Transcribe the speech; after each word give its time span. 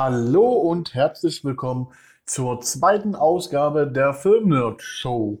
Hallo 0.00 0.52
und 0.52 0.94
herzlich 0.94 1.44
willkommen 1.44 1.88
zur 2.24 2.60
zweiten 2.60 3.16
Ausgabe 3.16 3.84
der 3.84 4.14
Filmnerd 4.14 4.80
Show. 4.80 5.40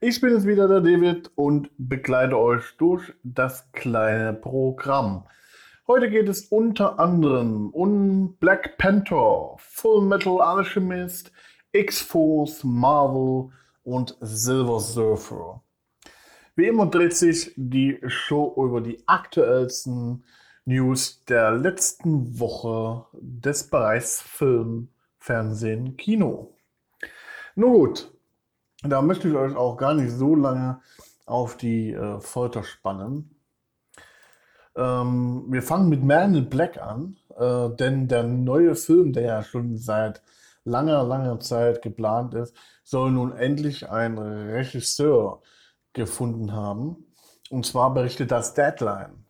Ich 0.00 0.20
bin 0.20 0.32
jetzt 0.32 0.46
wieder 0.46 0.68
der 0.68 0.80
David 0.80 1.32
und 1.34 1.70
begleite 1.76 2.38
euch 2.38 2.62
durch 2.78 3.12
das 3.24 3.72
kleine 3.72 4.32
Programm. 4.32 5.26
Heute 5.88 6.08
geht 6.08 6.28
es 6.28 6.42
unter 6.42 7.00
anderem 7.00 7.70
um 7.70 8.36
Black 8.36 8.78
Panther, 8.78 9.56
Full 9.58 10.02
Metal 10.02 10.40
Alchemist, 10.40 11.32
X-Force, 11.72 12.62
Marvel 12.62 13.50
und 13.82 14.16
Silver 14.20 14.78
Surfer. 14.78 15.64
Wie 16.54 16.68
immer 16.68 16.86
dreht 16.86 17.16
sich 17.16 17.52
die 17.56 17.98
Show 18.06 18.54
über 18.56 18.80
die 18.80 19.02
aktuellsten 19.08 20.22
News 20.68 21.24
der 21.26 21.52
letzten 21.52 22.40
Woche 22.40 23.06
des 23.12 23.70
Bereichs 23.70 24.20
Film, 24.20 24.88
Fernsehen, 25.16 25.96
Kino. 25.96 26.56
Nun 27.54 27.72
gut, 27.72 28.10
da 28.82 29.00
möchte 29.00 29.28
ich 29.28 29.34
euch 29.36 29.54
auch 29.54 29.76
gar 29.76 29.94
nicht 29.94 30.10
so 30.10 30.34
lange 30.34 30.80
auf 31.24 31.56
die 31.56 31.92
äh, 31.92 32.20
Folter 32.20 32.64
spannen. 32.64 33.30
Ähm, 34.74 35.44
wir 35.48 35.62
fangen 35.62 35.88
mit 35.88 36.02
Man 36.02 36.34
in 36.34 36.50
Black 36.50 36.78
an, 36.82 37.16
äh, 37.38 37.70
denn 37.76 38.08
der 38.08 38.24
neue 38.24 38.74
Film, 38.74 39.12
der 39.12 39.22
ja 39.22 39.42
schon 39.44 39.76
seit 39.76 40.20
langer, 40.64 41.04
langer 41.04 41.38
Zeit 41.38 41.80
geplant 41.80 42.34
ist, 42.34 42.56
soll 42.82 43.12
nun 43.12 43.30
endlich 43.36 43.88
einen 43.88 44.18
Regisseur 44.18 45.42
gefunden 45.92 46.52
haben. 46.52 47.06
Und 47.50 47.66
zwar 47.66 47.94
berichtet 47.94 48.32
das 48.32 48.54
Deadline. 48.54 49.25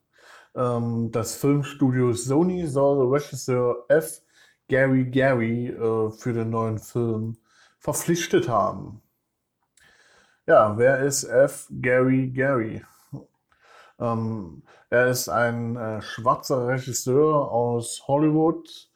Ähm, 0.57 1.11
das 1.13 1.37
Filmstudio 1.37 2.13
Sony 2.13 2.67
soll 2.67 3.07
Regisseur 3.13 3.85
F. 3.89 4.23
Gary 4.69 5.05
Gary 5.05 5.69
äh, 5.69 6.11
für 6.11 6.33
den 6.33 6.51
neuen 6.51 6.79
Film 6.79 7.37
verpflichtet 7.79 8.49
haben. 8.49 9.03
Ja, 10.47 10.77
wer 10.79 11.01
ist 11.01 11.25
F. 11.25 11.69
Gary 11.81 12.31
Gary? 12.31 12.83
Ähm, 13.99 14.63
er 14.91 15.09
ist 15.09 15.29
ein 15.29 15.77
äh, 15.77 16.03
schwarzer 16.03 16.69
Regisseur 16.69 17.51
aus 17.51 18.03
Hollywood. 18.07 18.91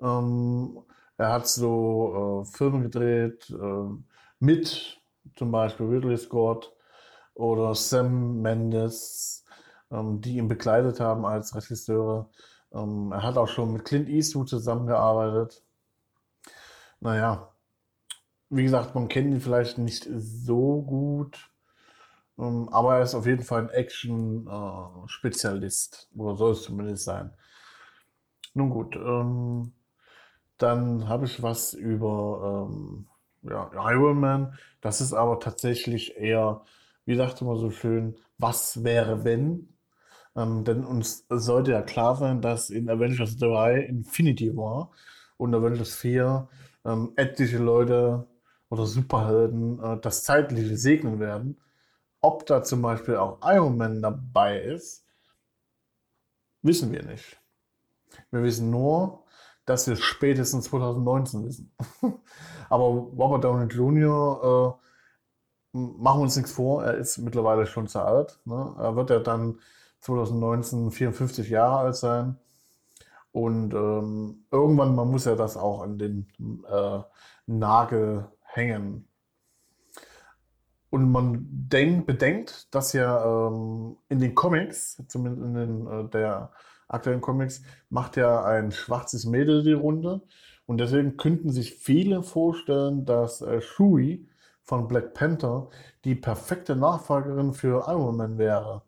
Ähm, 0.00 0.82
er 1.16 1.32
hat 1.32 1.48
so 1.48 2.44
äh, 2.44 2.56
Filme 2.56 2.82
gedreht 2.82 3.50
äh, 3.50 4.02
mit 4.40 5.00
zum 5.36 5.50
Beispiel 5.52 5.86
Ridley 5.86 6.16
Scott 6.16 6.72
oder 7.34 7.74
Sam 7.74 8.42
Mendes 8.42 9.39
ähm, 9.39 9.39
die 9.90 10.36
ihn 10.36 10.48
begleitet 10.48 11.00
haben 11.00 11.24
als 11.26 11.54
Regisseure. 11.54 12.28
Ähm, 12.72 13.12
er 13.12 13.22
hat 13.22 13.36
auch 13.36 13.48
schon 13.48 13.72
mit 13.72 13.84
Clint 13.84 14.08
Eastwood 14.08 14.48
zusammengearbeitet. 14.48 15.62
Naja, 17.00 17.52
wie 18.50 18.62
gesagt, 18.62 18.94
man 18.94 19.08
kennt 19.08 19.32
ihn 19.32 19.40
vielleicht 19.40 19.78
nicht 19.78 20.08
so 20.16 20.82
gut, 20.82 21.50
ähm, 22.38 22.68
aber 22.70 22.96
er 22.96 23.02
ist 23.02 23.14
auf 23.14 23.26
jeden 23.26 23.42
Fall 23.42 23.62
ein 23.62 23.70
Action-Spezialist, 23.70 26.08
oder 26.16 26.36
soll 26.36 26.52
es 26.52 26.62
zumindest 26.62 27.04
sein. 27.04 27.32
Nun 28.54 28.70
gut, 28.70 28.96
ähm, 28.96 29.72
dann 30.58 31.08
habe 31.08 31.26
ich 31.26 31.42
was 31.42 31.72
über 31.72 32.68
ähm, 32.70 33.08
ja, 33.42 33.70
Iron 33.90 34.20
Man. 34.20 34.56
Das 34.80 35.00
ist 35.00 35.12
aber 35.12 35.40
tatsächlich 35.40 36.16
eher, 36.16 36.62
wie 37.06 37.16
sagte 37.16 37.44
man 37.44 37.56
so 37.56 37.70
schön, 37.70 38.16
was 38.38 38.84
wäre 38.84 39.24
wenn? 39.24 39.68
Ähm, 40.36 40.64
denn 40.64 40.84
uns 40.84 41.26
sollte 41.28 41.72
ja 41.72 41.82
klar 41.82 42.16
sein, 42.16 42.40
dass 42.40 42.70
in 42.70 42.88
Avengers 42.88 43.36
3 43.36 43.80
Infinity 43.80 44.56
War 44.56 44.90
und 45.36 45.54
Avengers 45.54 45.94
4 45.96 46.48
ähm, 46.84 47.12
etliche 47.16 47.58
Leute 47.58 48.26
oder 48.68 48.86
Superhelden 48.86 49.82
äh, 49.82 49.98
das 50.00 50.24
Zeitliche 50.24 50.76
segnen 50.76 51.18
werden. 51.18 51.60
Ob 52.20 52.46
da 52.46 52.62
zum 52.62 52.82
Beispiel 52.82 53.16
auch 53.16 53.38
Iron 53.44 53.76
Man 53.76 54.02
dabei 54.02 54.60
ist, 54.60 55.04
wissen 56.62 56.92
wir 56.92 57.02
nicht. 57.02 57.40
Wir 58.30 58.42
wissen 58.42 58.70
nur, 58.70 59.24
dass 59.64 59.86
wir 59.86 59.96
spätestens 59.96 60.66
2019 60.66 61.44
wissen. 61.44 61.72
Aber 62.68 62.84
Robert 62.84 63.44
Downey 63.44 63.66
Jr., 63.66 64.76
äh, 64.76 64.80
machen 65.72 66.18
wir 66.18 66.22
uns 66.22 66.36
nichts 66.36 66.52
vor, 66.52 66.84
er 66.84 66.94
ist 66.94 67.18
mittlerweile 67.18 67.66
schon 67.66 67.86
zu 67.86 68.00
alt. 68.00 68.40
Ne? 68.44 68.74
Er 68.78 68.96
wird 68.96 69.10
ja 69.10 69.20
dann 69.20 69.60
2019 70.00 70.90
54 70.90 71.48
Jahre 71.50 71.78
alt 71.78 71.96
sein. 71.96 72.36
Und 73.32 73.74
ähm, 73.74 74.44
irgendwann, 74.50 74.94
man 74.94 75.08
muss 75.08 75.24
ja 75.24 75.36
das 75.36 75.56
auch 75.56 75.82
an 75.82 75.98
den 75.98 76.26
äh, 76.68 77.00
Nagel 77.46 78.28
hängen. 78.42 79.06
Und 80.90 81.10
man 81.12 81.46
denk, 81.48 82.06
bedenkt, 82.06 82.74
dass 82.74 82.92
ja 82.92 83.24
ähm, 83.24 83.96
in 84.08 84.18
den 84.18 84.34
Comics, 84.34 85.02
zumindest 85.06 85.46
in 85.46 85.54
den, 85.54 85.86
äh, 85.86 86.08
der 86.08 86.50
aktuellen 86.88 87.20
Comics, 87.20 87.62
macht 87.88 88.16
ja 88.16 88.44
ein 88.44 88.72
schwarzes 88.72 89.24
Mädel 89.24 89.62
die 89.62 89.72
Runde. 89.72 90.22
Und 90.66 90.78
deswegen 90.78 91.16
könnten 91.16 91.50
sich 91.50 91.74
viele 91.74 92.24
vorstellen, 92.24 93.04
dass 93.04 93.40
äh, 93.42 93.60
Shuri 93.60 94.28
von 94.62 94.88
Black 94.88 95.14
Panther 95.14 95.68
die 96.04 96.16
perfekte 96.16 96.74
Nachfolgerin 96.74 97.52
für 97.54 97.84
Iron 97.86 98.16
Man 98.16 98.38
wäre. 98.38 98.82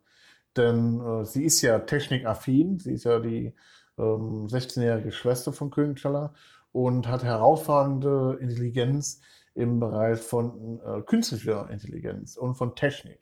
Denn 0.57 1.01
äh, 1.01 1.25
sie 1.25 1.45
ist 1.45 1.63
ja 1.63 1.79
technikaffin, 1.81 2.79
sie 2.79 2.95
ist 2.95 3.05
ja 3.05 3.19
die 3.19 3.55
ähm, 3.99 4.47
16-jährige 4.47 5.13
Schwester 5.13 5.53
von 5.53 5.71
König 5.71 5.99
T'Challa 5.99 6.31
und 6.73 7.09
hat 7.09 7.25
herausragende 7.25 8.39
Intelligenz 8.41 9.21
im 9.55 9.81
Bereich 9.81 10.21
von 10.21 10.81
äh, 10.81 11.03
künstlicher 11.03 11.69
Intelligenz 11.71 12.37
und 12.37 12.55
von 12.55 12.75
Technik. 12.75 13.21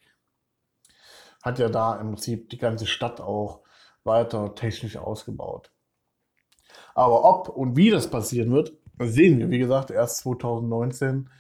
Hat 1.42 1.58
ja 1.58 1.68
da 1.68 1.96
im 2.00 2.08
Prinzip 2.12 2.50
die 2.50 2.58
ganze 2.58 2.86
Stadt 2.86 3.20
auch 3.20 3.60
weiter 4.04 4.54
technisch 4.54 4.97
ausgebaut. 4.97 5.72
Aber 6.94 7.24
ob 7.24 7.48
und 7.48 7.76
wie 7.76 7.91
das 7.91 8.10
passieren 8.10 8.52
wird, 8.52 8.72
sehen 8.98 9.38
wir, 9.38 9.50
wie 9.50 9.58
gesagt, 9.58 9.91
erst 9.91 10.18
2019. 10.18 11.30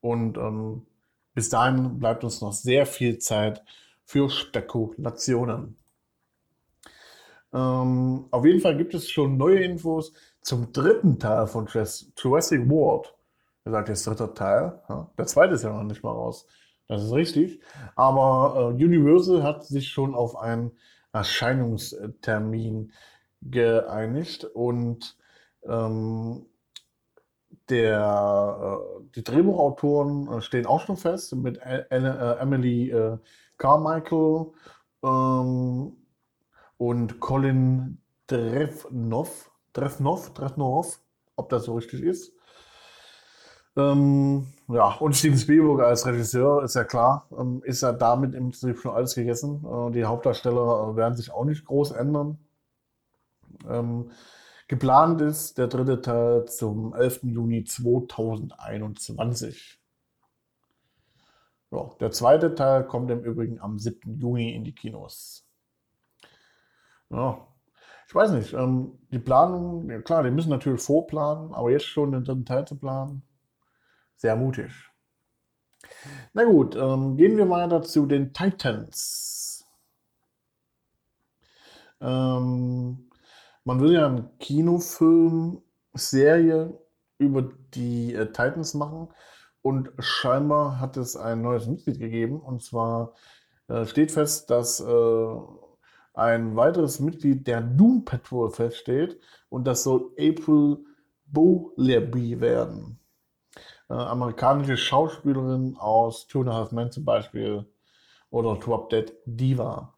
Und 0.00 0.36
ähm, 0.36 0.86
bis 1.34 1.48
dahin 1.48 1.98
bleibt 1.98 2.24
uns 2.24 2.40
noch 2.40 2.52
sehr 2.52 2.86
viel 2.86 3.18
Zeit 3.18 3.64
für 4.06 4.30
Spekulationen. 4.30 5.76
Ähm, 7.52 8.26
auf 8.30 8.44
jeden 8.44 8.60
Fall 8.60 8.76
gibt 8.76 8.94
es 8.94 9.10
schon 9.10 9.36
neue 9.36 9.62
Infos 9.62 10.12
zum 10.40 10.72
dritten 10.72 11.18
Teil 11.18 11.46
von 11.46 11.66
Jurassic 11.66 12.70
World. 12.70 13.14
Er 13.64 13.72
sagt 13.72 13.88
jetzt 13.88 14.06
dritter 14.06 14.32
Teil. 14.32 14.80
Ja? 14.88 15.10
Der 15.18 15.26
zweite 15.26 15.54
ist 15.54 15.64
ja 15.64 15.72
noch 15.72 15.82
nicht 15.82 16.02
mal 16.02 16.12
raus. 16.12 16.46
Das 16.88 17.02
ist 17.02 17.12
richtig. 17.12 17.60
Aber 17.96 18.72
äh, 18.78 18.84
Universal 18.84 19.42
hat 19.42 19.64
sich 19.64 19.88
schon 19.88 20.14
auf 20.14 20.36
einen 20.36 20.70
Erscheinungstermin 21.12 22.92
geeinigt 23.42 24.44
und 24.44 25.16
ähm, 25.64 26.46
der, 27.68 28.78
äh, 28.78 29.02
die 29.16 29.24
Drehbuchautoren 29.24 30.28
äh, 30.28 30.40
stehen 30.40 30.66
auch 30.66 30.82
schon 30.82 30.96
fest 30.96 31.34
mit 31.34 31.58
äh, 31.58 31.84
Emily 31.90 32.90
äh, 32.90 33.18
Carmichael 33.58 34.52
ähm, 35.02 35.96
und 36.78 37.20
Colin 37.20 37.98
Drevnov, 38.26 39.50
Drevnov, 39.72 40.34
Drevnov, 40.34 41.00
ob 41.36 41.48
das 41.48 41.64
so 41.64 41.74
richtig 41.74 42.02
ist. 42.02 42.32
Ähm, 43.76 44.46
ja, 44.68 44.94
und 44.94 45.14
Steven 45.14 45.38
Spielberg 45.38 45.80
als 45.80 46.06
Regisseur 46.06 46.64
ist 46.64 46.74
ja 46.74 46.84
klar, 46.84 47.28
ähm, 47.38 47.62
ist 47.64 47.82
ja 47.82 47.92
damit 47.92 48.34
im 48.34 48.50
Prinzip 48.50 48.78
schon 48.78 48.94
alles 48.94 49.14
gegessen. 49.14 49.62
Äh, 49.64 49.90
die 49.92 50.06
Hauptdarsteller 50.06 50.92
äh, 50.92 50.96
werden 50.96 51.14
sich 51.14 51.30
auch 51.30 51.44
nicht 51.44 51.66
groß 51.66 51.90
ändern. 51.92 52.38
Ähm, 53.68 54.10
geplant 54.66 55.20
ist 55.20 55.58
der 55.58 55.68
dritte 55.68 56.00
Teil 56.00 56.46
zum 56.46 56.94
11. 56.94 57.24
Juni 57.24 57.64
2021. 57.64 59.78
Ja, 61.70 61.90
der 62.00 62.10
zweite 62.12 62.54
Teil 62.54 62.86
kommt 62.86 63.10
im 63.10 63.24
Übrigen 63.24 63.60
am 63.60 63.78
7. 63.78 64.18
Juni 64.18 64.54
in 64.54 64.64
die 64.64 64.74
Kinos. 64.74 65.46
Ja, 67.10 67.46
ich 68.08 68.14
weiß 68.14 68.30
nicht, 68.32 68.52
ähm, 68.52 68.98
die 69.10 69.18
Planung, 69.18 69.90
ja 69.90 70.00
klar, 70.00 70.22
die 70.22 70.30
müssen 70.30 70.50
natürlich 70.50 70.82
vorplanen, 70.82 71.52
aber 71.52 71.70
jetzt 71.70 71.86
schon 71.86 72.12
den 72.12 72.24
dritten 72.24 72.44
Teil 72.44 72.64
zu 72.66 72.78
planen, 72.78 73.22
sehr 74.16 74.36
mutig. 74.36 74.72
Na 76.32 76.44
gut, 76.44 76.76
ähm, 76.76 77.16
gehen 77.16 77.36
wir 77.36 77.50
weiter 77.50 77.82
zu 77.82 78.06
den 78.06 78.32
Titans. 78.32 79.64
Ähm, 82.00 83.10
man 83.64 83.80
will 83.80 83.92
ja 83.92 84.06
eine 84.06 84.30
Kinofilm-Serie 84.38 86.78
über 87.18 87.42
die 87.74 88.14
äh, 88.14 88.26
Titans 88.26 88.74
machen. 88.74 89.08
Und 89.66 89.90
scheinbar 89.98 90.78
hat 90.78 90.96
es 90.96 91.16
ein 91.16 91.42
neues 91.42 91.66
Mitglied 91.66 91.98
gegeben. 91.98 92.38
Und 92.38 92.62
zwar 92.62 93.14
äh, 93.66 93.84
steht 93.84 94.12
fest, 94.12 94.48
dass 94.48 94.78
äh, 94.78 95.36
ein 96.14 96.54
weiteres 96.54 97.00
Mitglied 97.00 97.48
der 97.48 97.62
Doom 97.62 98.04
Patrol 98.04 98.52
feststeht. 98.52 99.18
Und 99.48 99.66
das 99.66 99.82
soll 99.82 100.12
April 100.20 100.84
Bo 101.24 101.72
Leby 101.74 102.40
werden. 102.40 103.00
Äh, 103.90 103.94
amerikanische 103.94 104.76
Schauspielerin 104.76 105.76
aus 105.80 106.28
Two 106.28 106.42
and 106.42 106.50
a 106.50 106.54
Half 106.54 106.70
Men 106.70 106.92
zum 106.92 107.04
Beispiel 107.04 107.66
oder 108.30 108.54
Drop 108.60 108.88
Dead 108.90 109.12
Diva. 109.24 109.94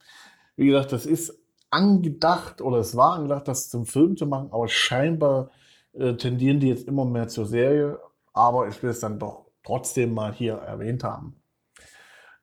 Wie 0.57 0.69
gesagt, 0.69 0.93
das 0.93 1.05
ist 1.05 1.39
angedacht 1.69 2.63
oder 2.63 2.79
es 2.79 2.97
war 2.97 3.17
angedacht, 3.17 3.47
das 3.47 3.69
zum 3.69 3.85
Film 3.85 4.17
zu 4.17 4.25
machen, 4.25 4.49
aber 4.51 4.67
scheinbar 4.69 5.51
äh, 5.93 6.15
tendieren 6.15 6.59
die 6.59 6.69
jetzt 6.69 6.89
immer 6.89 7.05
mehr 7.05 7.29
zur 7.29 7.45
Serie. 7.45 8.01
Aber 8.33 8.67
ich 8.69 8.83
will 8.83 8.89
es 8.89 9.01
dann 9.01 9.19
doch 9.19 9.48
trotzdem 9.69 10.15
mal 10.15 10.33
hier 10.33 10.55
erwähnt 10.55 11.05
haben. 11.05 11.37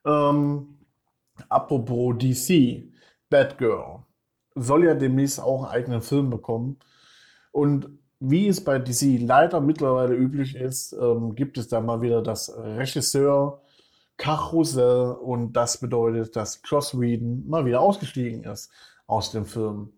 Ähm, 0.04 0.78
apropos 1.48 2.14
DC, 2.18 2.84
Batgirl 3.28 4.04
soll 4.54 4.84
ja 4.84 4.94
demnächst 4.94 5.40
auch 5.40 5.64
einen 5.64 5.72
eigenen 5.72 6.02
Film 6.02 6.30
bekommen. 6.30 6.78
Und 7.50 7.88
wie 8.20 8.46
es 8.46 8.62
bei 8.62 8.78
DC 8.78 9.18
leider 9.20 9.60
mittlerweile 9.60 10.14
üblich 10.14 10.54
ist, 10.54 10.92
ähm, 10.92 11.34
gibt 11.34 11.58
es 11.58 11.68
da 11.68 11.80
mal 11.80 12.00
wieder 12.00 12.22
das 12.22 12.56
Regisseur 12.56 13.60
Karussell 14.16 15.16
und 15.20 15.52
das 15.52 15.78
bedeutet, 15.78 16.36
dass 16.36 16.62
Joss 16.64 16.98
Whedon 16.98 17.46
mal 17.46 17.66
wieder 17.66 17.80
ausgestiegen 17.80 18.44
ist 18.44 18.70
aus 19.06 19.32
dem 19.32 19.44
Film. 19.44 19.92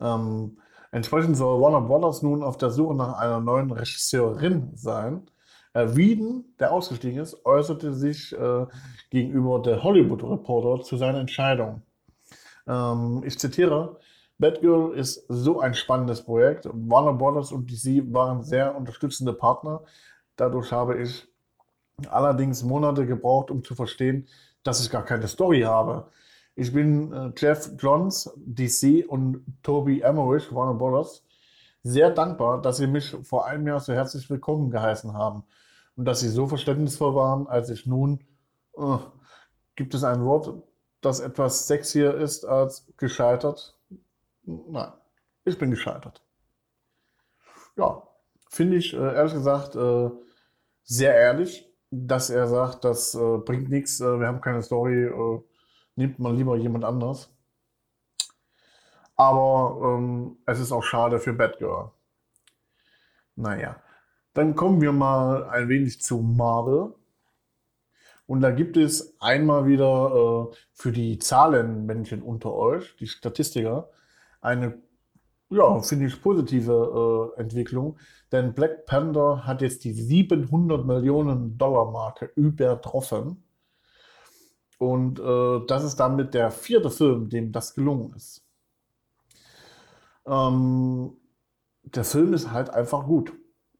Ähm, 0.00 0.58
entsprechend 0.92 1.36
soll 1.36 1.60
Warner 1.60 1.82
Brothers 1.82 2.22
nun 2.22 2.42
auf 2.42 2.56
der 2.56 2.70
Suche 2.70 2.94
nach 2.94 3.18
einer 3.18 3.40
neuen 3.40 3.70
Regisseurin 3.70 4.70
sein. 4.74 5.26
Äh, 5.74 5.96
Whedon, 5.96 6.44
der 6.58 6.72
ausgestiegen 6.72 7.20
ist, 7.20 7.44
äußerte 7.44 7.94
sich 7.94 8.32
äh, 8.32 8.66
gegenüber 9.10 9.60
der 9.60 9.82
Hollywood 9.82 10.22
Reporter 10.24 10.82
zu 10.84 10.96
seiner 10.96 11.20
Entscheidung. 11.20 11.82
Ähm, 12.66 13.22
ich 13.24 13.38
zitiere, 13.38 13.98
Batgirl 14.38 14.94
ist 14.94 15.24
so 15.28 15.60
ein 15.60 15.74
spannendes 15.74 16.22
Projekt. 16.22 16.68
Warner 16.72 17.14
Brothers 17.14 17.52
und 17.52 17.70
DC 17.70 18.12
waren 18.12 18.42
sehr 18.42 18.76
unterstützende 18.76 19.32
Partner. 19.32 19.82
Dadurch 20.36 20.72
habe 20.72 21.00
ich 21.00 21.28
allerdings 22.08 22.62
Monate 22.62 23.06
gebraucht, 23.06 23.50
um 23.50 23.64
zu 23.64 23.74
verstehen, 23.74 24.26
dass 24.62 24.84
ich 24.84 24.90
gar 24.90 25.04
keine 25.04 25.28
Story 25.28 25.62
habe. 25.62 26.08
Ich 26.54 26.72
bin 26.72 27.12
äh, 27.12 27.32
Jeff 27.36 27.70
Johns, 27.78 28.30
DC 28.36 29.06
und 29.08 29.44
Toby 29.62 30.00
Emmerich, 30.00 30.52
Warner 30.54 30.74
Brothers, 30.74 31.24
sehr 31.82 32.10
dankbar, 32.10 32.62
dass 32.62 32.76
Sie 32.76 32.86
mich 32.86 33.16
vor 33.22 33.46
einem 33.46 33.66
Jahr 33.66 33.80
so 33.80 33.92
herzlich 33.92 34.28
willkommen 34.30 34.70
geheißen 34.70 35.14
haben 35.14 35.44
und 35.96 36.04
dass 36.04 36.20
Sie 36.20 36.28
so 36.28 36.46
verständnisvoll 36.46 37.14
waren, 37.14 37.46
als 37.46 37.70
ich 37.70 37.86
nun, 37.86 38.24
äh, 38.76 38.98
gibt 39.74 39.94
es 39.94 40.04
ein 40.04 40.24
Wort, 40.24 40.62
das 41.00 41.20
etwas 41.20 41.66
sexier 41.66 42.14
ist 42.14 42.44
als 42.44 42.86
gescheitert? 42.96 43.78
Nein, 44.44 44.92
ich 45.44 45.58
bin 45.58 45.70
gescheitert. 45.70 46.22
Ja, 47.76 48.02
finde 48.48 48.76
ich 48.76 48.92
äh, 48.94 49.14
ehrlich 49.14 49.32
gesagt 49.32 49.74
äh, 49.74 50.10
sehr 50.84 51.14
ehrlich, 51.14 51.68
dass 51.90 52.30
er 52.30 52.46
sagt, 52.46 52.84
das 52.84 53.14
äh, 53.14 53.38
bringt 53.38 53.68
nichts, 53.70 54.00
wir 54.00 54.26
haben 54.26 54.40
keine 54.40 54.62
Story, 54.62 55.10
nimmt 55.96 56.18
man 56.18 56.36
lieber 56.36 56.56
jemand 56.56 56.84
anders. 56.84 57.30
Aber 59.16 59.96
ähm, 59.98 60.38
es 60.46 60.60
ist 60.60 60.72
auch 60.72 60.82
schade 60.82 61.18
für 61.18 61.32
Batgirl. 61.32 61.90
Naja, 63.36 63.76
dann 64.34 64.54
kommen 64.54 64.80
wir 64.80 64.92
mal 64.92 65.48
ein 65.48 65.68
wenig 65.68 66.00
zu 66.00 66.18
Marvel. 66.18 66.94
Und 68.26 68.40
da 68.40 68.50
gibt 68.50 68.76
es 68.76 69.16
einmal 69.20 69.66
wieder 69.66 70.50
äh, 70.50 70.56
für 70.72 70.92
die 70.92 71.18
Zahlenmännchen 71.18 72.22
unter 72.22 72.52
euch, 72.54 72.96
die 72.96 73.06
Statistiker, 73.06 73.90
eine, 74.40 74.80
ja, 75.50 75.80
finde 75.82 76.06
ich, 76.06 76.22
positive 76.22 77.34
äh, 77.36 77.40
Entwicklung. 77.40 77.98
Denn 78.30 78.54
Black 78.54 78.86
Panther 78.86 79.44
hat 79.46 79.60
jetzt 79.60 79.84
die 79.84 79.92
700 79.92 80.86
Millionen 80.86 81.58
Dollar 81.58 81.90
Marke 81.90 82.30
übertroffen. 82.36 83.44
Und 84.78 85.20
äh, 85.20 85.66
das 85.66 85.84
ist 85.84 85.96
damit 85.96 86.34
der 86.34 86.50
vierte 86.50 86.90
Film, 86.90 87.28
dem 87.28 87.52
das 87.52 87.74
gelungen 87.74 88.14
ist. 88.14 88.44
Ähm, 90.26 91.16
der 91.82 92.04
Film 92.04 92.34
ist 92.34 92.52
halt 92.52 92.70
einfach 92.70 93.06
gut. 93.06 93.32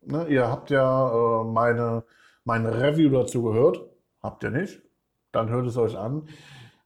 Ne? 0.03 0.27
Ihr 0.29 0.49
habt 0.49 0.71
ja 0.71 1.43
äh, 1.43 1.44
meine, 1.44 2.05
meine 2.44 2.77
Review 2.77 3.11
dazu 3.11 3.43
gehört. 3.43 3.81
Habt 4.23 4.43
ihr 4.44 4.50
nicht? 4.50 4.83
Dann 5.33 5.49
hört 5.50 5.67
es 5.67 5.77
euch 5.77 5.97
an. 5.97 6.29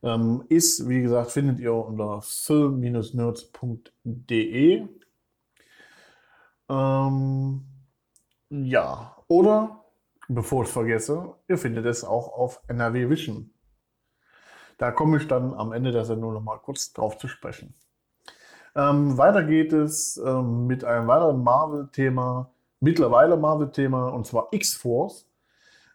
Ähm, 0.03 0.45
ist, 0.49 0.89
wie 0.89 1.03
gesagt, 1.03 1.31
findet 1.33 1.61
ihr 1.61 1.75
unter 1.75 2.23
film-nerds.de. 2.23 4.89
Ähm, 6.69 7.65
ja, 8.51 9.17
oder, 9.29 9.85
bevor 10.29 10.63
ich 10.63 10.69
es 10.69 10.73
vergesse, 10.73 11.35
ihr 11.49 11.59
findet 11.59 11.87
es 11.87 12.05
auch 12.05 12.33
auf 12.33 12.63
NRW 12.69 13.11
Vision. 13.11 13.51
Da 14.79 14.93
komme 14.93 15.17
ich 15.17 15.27
dann 15.27 15.55
am 15.55 15.73
Ende 15.73 15.91
der 15.93 16.05
Sendung 16.05 16.35
nochmal 16.35 16.59
kurz 16.59 16.93
drauf 16.93 17.17
zu 17.19 17.29
sprechen. 17.29 17.75
Ähm, 18.77 19.17
weiter 19.17 19.43
geht 19.43 19.73
es 19.73 20.19
ähm, 20.19 20.67
mit 20.67 20.85
einem 20.85 21.09
weiteren 21.09 21.43
Marvel-Thema, 21.43 22.53
mittlerweile 22.81 23.39
Marvel-Thema, 23.39 24.09
und 24.09 24.27
zwar 24.27 24.49
X-Force. 24.51 25.27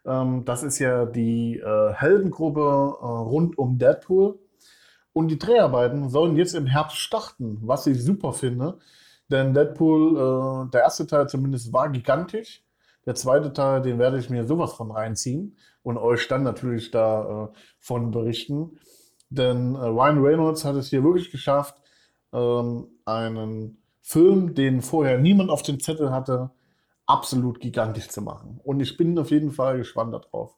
Ähm, 0.04 0.44
das 0.44 0.64
ist 0.64 0.80
ja 0.80 1.06
die 1.06 1.58
äh, 1.58 1.92
Heldengruppe 1.92 2.60
äh, 2.60 3.04
rund 3.04 3.56
um 3.56 3.78
Deadpool. 3.78 4.40
Und 5.12 5.28
die 5.28 5.38
Dreharbeiten 5.38 6.08
sollen 6.10 6.36
jetzt 6.36 6.54
im 6.54 6.66
Herbst 6.66 6.96
starten, 6.96 7.58
was 7.62 7.86
ich 7.86 8.02
super 8.02 8.32
finde. 8.32 8.78
Denn 9.30 9.54
Deadpool, 9.54 10.66
äh, 10.66 10.70
der 10.72 10.80
erste 10.80 11.06
Teil 11.06 11.28
zumindest, 11.28 11.72
war 11.72 11.88
gigantisch. 11.88 12.64
Der 13.06 13.14
zweite 13.14 13.52
Teil, 13.52 13.82
den 13.82 14.00
werde 14.00 14.18
ich 14.18 14.28
mir 14.28 14.44
sowas 14.44 14.72
von 14.72 14.90
reinziehen 14.90 15.56
und 15.84 15.98
euch 15.98 16.26
dann 16.26 16.42
natürlich 16.42 16.90
davon 16.90 18.10
berichten. 18.10 18.78
Denn 19.28 19.74
Ryan 19.74 20.22
Reynolds 20.24 20.64
hat 20.64 20.76
es 20.76 20.88
hier 20.90 21.02
wirklich 21.02 21.30
geschafft, 21.32 21.81
ähm, 22.32 22.88
einen 23.04 23.82
Film, 24.00 24.54
den 24.54 24.82
vorher 24.82 25.18
niemand 25.18 25.50
auf 25.50 25.62
dem 25.62 25.80
Zettel 25.80 26.10
hatte, 26.10 26.50
absolut 27.06 27.60
gigantisch 27.60 28.08
zu 28.08 28.22
machen. 28.22 28.60
Und 28.64 28.80
ich 28.80 28.96
bin 28.96 29.18
auf 29.18 29.30
jeden 29.30 29.52
Fall 29.52 29.78
gespannt 29.78 30.14
darauf. 30.14 30.56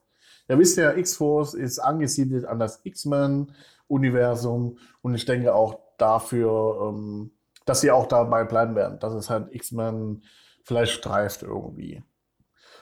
Ja, 0.49 0.59
wisst 0.59 0.77
ihr, 0.77 0.97
X-Force 0.97 1.55
ist 1.55 1.79
angesiedelt 1.79 2.45
an 2.45 2.59
das 2.59 2.81
X-Men-Universum 2.85 4.79
und 5.01 5.15
ich 5.15 5.25
denke 5.25 5.55
auch 5.55 5.79
dafür, 5.99 6.91
ähm, 6.91 7.33
dass 7.65 7.81
sie 7.81 7.91
auch 7.91 8.07
dabei 8.07 8.45
bleiben 8.45 8.75
werden, 8.75 8.99
dass 8.99 9.15
es 9.15 9.31
halt 9.31 9.55
X-Men 9.55 10.23
vielleicht 10.65 10.93
streift 10.93 11.43
irgendwie. 11.43 12.03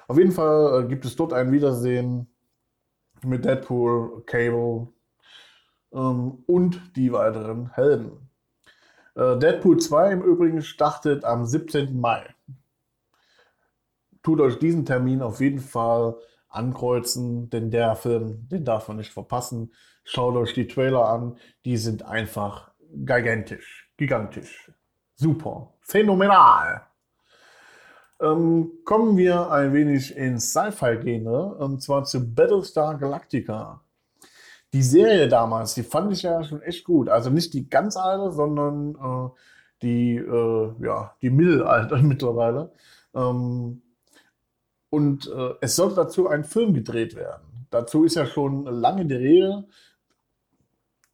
Auf 0.08 0.18
jeden 0.18 0.32
Fall 0.32 0.82
äh, 0.82 0.88
gibt 0.88 1.04
es 1.04 1.16
dort 1.16 1.32
ein 1.32 1.52
Wiedersehen 1.52 2.26
mit 3.24 3.44
Deadpool, 3.44 4.24
Cable 4.26 4.88
ähm, 5.92 6.42
und 6.46 6.96
die 6.96 7.12
weiteren 7.12 7.72
Helden. 7.74 8.28
Äh, 9.14 9.38
Deadpool 9.38 9.78
2 9.78 10.12
im 10.12 10.22
Übrigen 10.22 10.62
startet 10.62 11.24
am 11.24 11.44
17. 11.44 11.98
Mai 11.98 12.34
tut 14.22 14.40
euch 14.40 14.58
diesen 14.58 14.86
Termin 14.86 15.22
auf 15.22 15.40
jeden 15.40 15.60
Fall 15.60 16.16
ankreuzen, 16.48 17.50
denn 17.50 17.70
der 17.70 17.96
Film, 17.96 18.48
den 18.48 18.64
darf 18.64 18.88
man 18.88 18.98
nicht 18.98 19.12
verpassen. 19.12 19.72
Schaut 20.04 20.36
euch 20.36 20.54
die 20.54 20.66
Trailer 20.66 21.08
an, 21.08 21.36
die 21.64 21.76
sind 21.76 22.04
einfach 22.04 22.70
gigantisch, 22.90 23.92
gigantisch, 23.96 24.70
super, 25.14 25.74
phänomenal. 25.80 26.82
Ähm, 28.20 28.70
kommen 28.84 29.16
wir 29.16 29.50
ein 29.50 29.72
wenig 29.72 30.16
ins 30.16 30.50
Sci-Fi-Genre, 30.50 31.56
und 31.56 31.82
zwar 31.82 32.04
zu 32.04 32.34
Battlestar 32.34 32.98
Galactica. 32.98 33.82
Die 34.72 34.82
Serie 34.82 35.28
damals, 35.28 35.74
die 35.74 35.82
fand 35.82 36.12
ich 36.12 36.22
ja 36.22 36.42
schon 36.44 36.62
echt 36.62 36.84
gut. 36.84 37.08
Also 37.08 37.30
nicht 37.30 37.52
die 37.52 37.68
ganz 37.68 37.96
alte, 37.96 38.32
sondern 38.32 38.94
äh, 38.94 39.30
die, 39.82 40.16
äh, 40.16 40.72
ja, 40.82 41.14
die 41.20 41.30
Mittelalter 41.30 41.98
mittlerweile. 42.02 42.72
Ähm, 43.14 43.82
und 44.90 45.26
äh, 45.28 45.54
es 45.60 45.76
soll 45.76 45.94
dazu 45.94 46.28
ein 46.28 46.44
Film 46.44 46.74
gedreht 46.74 47.16
werden. 47.16 47.66
Dazu 47.70 48.04
ist 48.04 48.14
ja 48.16 48.26
schon 48.26 48.64
lange 48.66 49.06
die 49.06 49.14
Rede. 49.14 49.64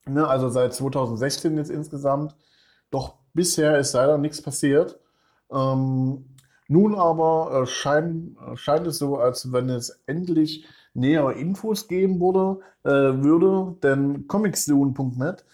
Ne, 0.06 0.26
also 0.26 0.48
seit 0.48 0.74
2016 0.74 1.56
jetzt 1.56 1.70
insgesamt. 1.70 2.34
Doch 2.90 3.16
bisher 3.34 3.78
ist 3.78 3.92
leider 3.92 4.18
nichts 4.18 4.42
passiert. 4.42 5.00
Ähm, 5.50 6.36
nun 6.68 6.94
aber 6.94 7.62
äh, 7.62 7.66
schein, 7.66 8.36
scheint 8.54 8.86
es 8.86 8.98
so, 8.98 9.18
als 9.18 9.52
wenn 9.52 9.68
es 9.68 10.02
endlich 10.06 10.66
nähere 10.94 11.34
Infos 11.34 11.88
geben 11.88 12.20
würde, 12.20 12.60
äh, 12.84 13.22
würde 13.22 13.76
denn 13.82 14.26
comicsoon.net 14.26 15.44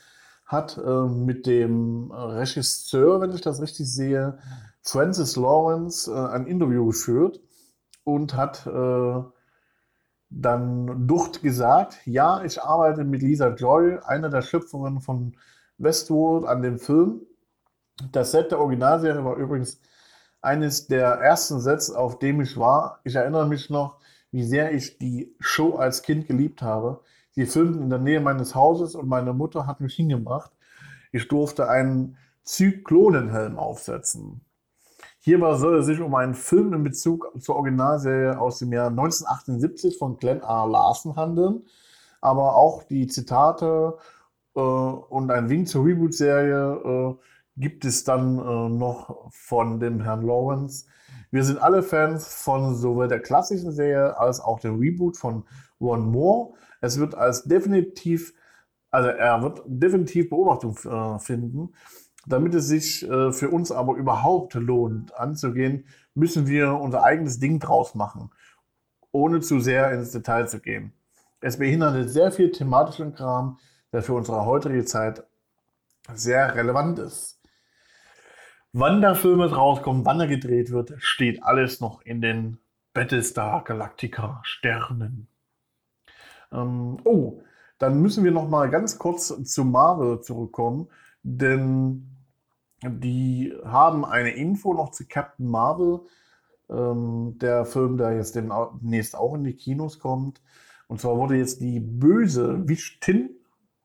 hat 0.47 0.79
äh, 0.79 1.07
mit 1.09 1.47
dem 1.47 2.11
Regisseur, 2.13 3.21
wenn 3.21 3.33
ich 3.33 3.41
das 3.41 3.61
richtig 3.61 3.93
sehe, 3.93 4.39
Francis 4.83 5.37
Lawrence 5.37 6.11
äh, 6.11 6.15
ein 6.15 6.47
Interview 6.47 6.87
geführt 6.87 7.41
und 8.05 8.37
hat 8.37 8.67
äh, 8.67 9.23
dann 10.31 11.07
Ducht 11.07 11.43
gesagt, 11.43 11.99
ja, 12.05 12.43
ich 12.43 12.63
arbeite 12.63 13.05
mit 13.05 13.23
Lisa 13.23 13.49
Joy, 13.49 13.99
einer 14.05 14.29
der 14.29 14.43
Schöpferinnen 14.43 15.01
von 15.01 15.37
Westworld, 15.79 16.47
an 16.47 16.63
dem 16.63 16.79
Film. 16.79 17.23
Das 18.13 18.33
Set 18.33 18.51
der 18.51 18.59
Originalserie 18.59 19.25
war 19.25 19.37
übrigens 19.37 19.81
eines 20.43 20.87
der 20.87 21.07
ersten 21.07 21.61
Sets, 21.61 21.91
auf 21.91 22.19
dem 22.19 22.41
ich 22.41 22.57
war. 22.59 23.01
Ich 23.05 23.15
erinnere 23.15 23.47
mich 23.47 23.71
noch, 23.71 23.99
wie 24.35 24.43
sehr 24.43 24.73
ich 24.73 24.99
die 24.99 25.33
Show 25.39 25.77
als 25.77 26.03
Kind 26.03 26.27
geliebt 26.27 26.61
habe. 26.61 26.99
Sie 27.31 27.47
filmten 27.47 27.85
in 27.85 27.89
der 27.89 28.01
Nähe 28.01 28.19
meines 28.19 28.57
Hauses 28.57 28.97
und 28.97 29.09
meine 29.09 29.33
Mutter 29.33 29.69
hat 29.69 29.81
mich 29.81 29.95
hingemacht. 29.95 30.51
Ich 31.13 31.29
durfte 31.29 31.69
einen 31.69 32.17
Zyklonenhelm 32.43 33.57
aufsetzen. 33.61 34.41
Hierbei 35.21 35.55
soll 35.55 35.79
es 35.79 35.87
sich 35.87 36.01
um 36.01 36.17
einen 36.17 36.35
Film 36.35 36.75
in 36.75 36.83
Bezug 36.83 37.31
zur 37.39 37.55
Originalserie 37.55 38.37
aus 38.37 38.59
dem 38.59 38.73
Jahr 38.73 38.89
1978 38.89 39.99
von 39.99 40.17
Glenn 40.17 40.41
R. 40.41 40.67
Larson 40.67 41.15
handeln, 41.15 41.63
aber 42.21 42.57
auch 42.57 42.83
die 42.83 43.07
Zitate 43.07 43.99
äh, 44.57 44.59
und 44.59 45.31
ein 45.31 45.49
Wink 45.49 45.69
zur 45.69 45.85
Reboot-Serie 45.85 46.81
äh, 46.85 47.15
gibt 47.57 47.85
es 47.85 48.05
dann 48.05 48.39
äh, 48.39 48.69
noch 48.69 49.31
von 49.31 49.81
dem 49.81 50.01
Herrn 50.01 50.23
Lawrence. 50.23 50.87
Wir 51.31 51.45
sind 51.45 51.61
alle 51.61 51.83
Fans 51.83 52.27
von 52.27 52.75
sowohl 52.75 53.09
der 53.09 53.21
klassischen 53.21 53.73
Serie 53.73 54.19
als 54.19 54.41
auch 54.41 54.61
dem 54.61 54.79
Reboot 54.79 55.17
von 55.17 55.45
One 55.79 56.03
More. 56.03 56.55
Es 56.81 56.99
wird 56.99 57.15
als 57.15 57.45
definitiv, 57.45 58.35
also 58.91 59.09
er 59.09 59.43
wird 59.43 59.63
definitiv 59.67 60.31
Beobachtung 60.31 60.77
äh, 60.85 61.19
finden. 61.19 61.73
Damit 62.27 62.55
es 62.55 62.69
sich 62.69 63.09
äh, 63.09 63.33
für 63.33 63.51
uns 63.51 63.71
aber 63.71 63.97
überhaupt 63.97 64.55
lohnt 64.55 65.15
anzugehen, 65.15 65.87
müssen 66.15 66.47
wir 66.47 66.75
unser 66.75 67.05
eigenes 67.05 67.39
Ding 67.39 67.59
draus 67.59 67.95
machen, 67.95 68.31
ohne 69.13 69.41
zu 69.41 69.61
sehr 69.61 69.93
ins 69.93 70.13
Detail 70.13 70.47
zu 70.49 70.61
gehen. 70.61 70.93
Es 71.41 71.59
beinhaltet 71.59 72.11
sehr 72.11 72.33
viel 72.33 72.51
thematischen 72.51 73.15
Kram, 73.15 73.59
der 73.93 74.03
für 74.03 74.15
unsere 74.15 74.47
heutige 74.47 74.85
Zeit 74.85 75.25
sehr 76.15 76.55
relevant 76.55 76.99
ist. 76.99 77.41
Wann 78.77 79.01
der 79.01 79.15
Film 79.15 79.39
jetzt 79.39 79.57
rauskommt, 79.57 80.05
wann 80.05 80.19
er 80.19 80.27
gedreht 80.27 80.73
wird, 80.73 80.95
steht 80.99 81.45
alles 81.45 81.81
noch 81.81 82.03
in 82.03 82.21
den 82.21 82.59
Battlestar 82.93 83.63
Galactica 83.63 84.41
Sternen. 84.43 85.29
Ähm, 86.51 86.97
oh, 87.05 87.41
dann 87.79 88.03
müssen 88.03 88.25
wir 88.25 88.33
noch 88.33 88.49
mal 88.49 88.69
ganz 88.71 88.99
kurz 88.99 89.29
zu 89.45 89.65
Marvel 89.65 90.23
zurückkommen, 90.23 90.89
denn 91.23 92.17
die 92.83 93.55
haben 93.65 94.05
eine 94.05 94.31
Info 94.31 94.75
noch 94.75 94.91
zu 94.91 95.07
Captain 95.07 95.47
Marvel, 95.47 96.01
ähm, 96.69 97.39
der 97.39 97.67
Film, 97.67 97.97
der 97.97 98.17
jetzt 98.17 98.35
demnächst 98.35 99.15
auch 99.15 99.35
in 99.35 99.45
die 99.45 99.55
Kinos 99.55 100.01
kommt. 100.01 100.43
Und 100.89 101.01
zwar 101.01 101.17
wurde 101.17 101.37
jetzt 101.37 101.61
die 101.61 101.79
Bösewichtin 101.79 103.37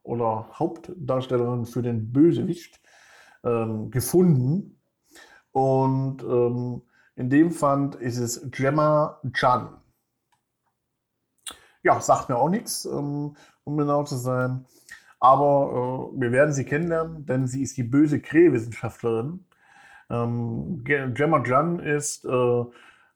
oder 0.02 0.50
Hauptdarstellerin 0.54 1.68
für 1.68 1.84
den 1.84 2.12
Bösewicht 2.12 2.82
ähm, 3.44 3.92
gefunden. 3.92 4.78
Und 5.52 6.24
ähm, 6.24 6.82
in 7.16 7.30
dem 7.30 7.52
Fall 7.52 7.92
ist 8.00 8.18
es 8.18 8.50
Gemma 8.52 9.20
Chan. 9.34 9.70
Ja, 11.84 12.00
sagt 12.00 12.30
mir 12.30 12.38
auch 12.38 12.50
nichts, 12.50 12.86
ähm, 12.86 13.36
um 13.64 13.78
genau 13.78 14.04
zu 14.04 14.16
sein. 14.16 14.66
Aber 15.20 16.12
äh, 16.16 16.20
wir 16.22 16.32
werden 16.32 16.54
sie 16.54 16.66
kennenlernen, 16.66 17.26
denn 17.26 17.48
sie 17.48 17.62
ist 17.62 17.78
die 17.78 17.84
böse 17.84 18.22
Krähwissenschaftlerin. 18.22 19.46
Ähm, 20.10 20.84
Gemma 20.84 21.44
Chan 21.44 21.80
ist 21.80 22.26
äh, 22.26 22.64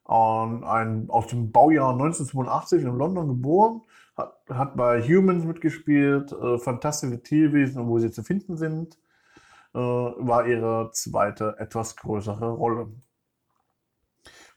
ein, 0.06 1.10
aus 1.10 1.28
dem 1.28 1.52
Baujahr 1.52 1.94
1982 1.94 2.84
in 2.84 2.98
London 2.98 3.28
geboren, 3.28 3.82
hat, 4.16 4.38
hat 4.50 4.76
bei 4.76 5.02
Humans 5.02 5.46
mitgespielt, 5.46 6.32
äh, 6.32 6.58
Fantastische 6.60 7.22
Tierwesen, 7.24 7.88
wo 7.88 8.00
sie 8.00 8.12
zu 8.12 8.24
finden 8.24 8.58
sind, 8.58 8.98
äh, 9.74 9.78
war 9.80 10.46
ihre 10.48 10.92
zweite, 10.92 11.56
etwas 11.60 11.96
größere 11.96 12.52
Rolle. 12.52 12.92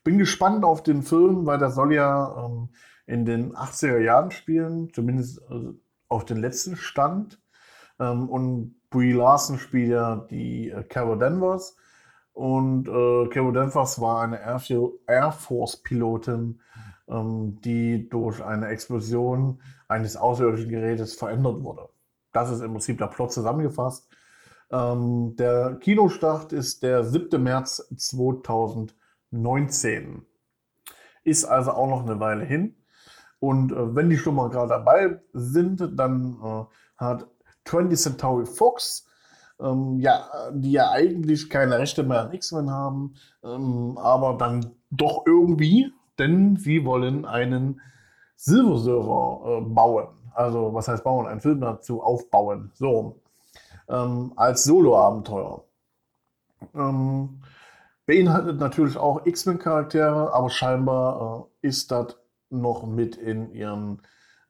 Bin 0.04 0.18
gespannt 0.18 0.64
auf 0.64 0.82
den 0.82 1.02
Film, 1.02 1.46
weil 1.46 1.58
der 1.58 1.70
soll 1.70 1.92
ja 1.92 2.46
ähm, 2.46 2.68
in 3.06 3.24
den 3.24 3.54
80er 3.54 3.98
Jahren 3.98 4.30
spielen, 4.30 4.92
zumindest 4.92 5.40
äh, 5.50 5.72
auf 6.08 6.24
den 6.24 6.36
letzten 6.36 6.76
Stand. 6.76 7.40
Ähm, 7.98 8.28
und 8.28 8.76
Brie 8.90 9.12
Larson 9.12 9.58
spielt 9.58 9.90
ja 9.90 10.16
die 10.30 10.70
äh, 10.70 10.82
Carol 10.84 11.18
Danvers. 11.18 11.76
Und 12.32 12.86
äh, 12.88 13.28
Carol 13.28 13.52
Danvers 13.52 14.00
war 14.00 14.22
eine 14.22 14.40
Air 14.40 15.32
Force-Pilotin, 15.32 16.60
ähm, 17.08 17.60
die 17.62 18.08
durch 18.08 18.44
eine 18.44 18.68
Explosion 18.68 19.62
eines 19.88 20.16
außerirdischen 20.16 20.68
Gerätes 20.68 21.14
verändert 21.14 21.62
wurde. 21.62 21.88
Das 22.32 22.50
ist 22.50 22.60
im 22.60 22.72
Prinzip 22.72 22.98
der 22.98 23.06
Plot 23.06 23.32
zusammengefasst. 23.32 24.08
Ähm, 24.70 25.34
der 25.36 25.76
Kinostart 25.76 26.52
ist 26.52 26.82
der 26.82 27.04
7. 27.04 27.42
März 27.42 27.88
2019. 27.96 30.26
Ist 31.24 31.44
also 31.44 31.70
auch 31.72 31.88
noch 31.88 32.02
eine 32.02 32.20
Weile 32.20 32.44
hin. 32.44 32.76
Und 33.38 33.72
äh, 33.72 33.94
wenn 33.94 34.10
die 34.10 34.16
schon 34.16 34.34
mal 34.34 34.50
gerade 34.50 34.70
dabei 34.70 35.20
sind, 35.32 35.98
dann 35.98 36.36
äh, 36.42 36.64
hat 36.96 37.28
20 37.64 37.98
Centauri 37.98 38.46
Fox, 38.46 39.06
ähm, 39.60 39.98
ja, 40.00 40.28
die 40.52 40.72
ja 40.72 40.90
eigentlich 40.90 41.48
keine 41.50 41.78
Rechte 41.78 42.02
mehr 42.02 42.22
an 42.22 42.32
X-Men 42.32 42.70
haben, 42.70 43.14
ähm, 43.42 43.98
aber 43.98 44.36
dann 44.38 44.72
doch 44.90 45.24
irgendwie, 45.26 45.92
denn 46.18 46.56
sie 46.56 46.84
wollen 46.84 47.24
einen 47.24 47.80
Silver 48.36 48.78
Server 48.78 49.42
äh, 49.46 49.60
bauen. 49.62 50.08
Also, 50.34 50.74
was 50.74 50.88
heißt 50.88 51.04
bauen? 51.04 51.26
Einen 51.26 51.40
Film 51.40 51.60
dazu 51.60 52.02
aufbauen. 52.02 52.70
So. 52.74 53.20
Ähm, 53.88 54.32
als 54.36 54.64
Solo-Abenteuer. 54.64 55.64
Ähm, 56.74 57.42
beinhaltet 58.06 58.58
natürlich 58.58 58.96
auch 58.96 59.26
X-Men-Charaktere, 59.26 60.32
aber 60.32 60.50
scheinbar 60.50 61.48
äh, 61.62 61.66
ist 61.66 61.90
das 61.90 62.16
noch 62.50 62.86
mit 62.86 63.16
in 63.16 63.50
ihren, 63.52 64.02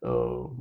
äh, 0.02 0.08